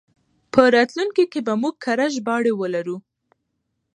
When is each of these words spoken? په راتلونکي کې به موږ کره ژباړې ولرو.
په 0.53 0.61
راتلونکي 0.75 1.25
کې 1.31 1.39
به 1.47 1.53
موږ 1.61 1.75
کره 1.85 2.05
ژباړې 2.15 2.53
ولرو. 2.55 2.97